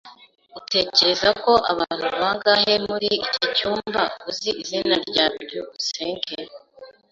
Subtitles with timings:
[0.59, 6.35] Utekereza ko abantu bangahe muri iki cyumba uzi izina rya byukusenge?